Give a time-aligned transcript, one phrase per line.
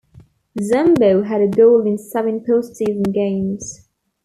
[0.59, 3.87] Zombo had a goal in seven post-season games.